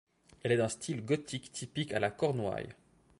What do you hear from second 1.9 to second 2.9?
à la Cornouaille.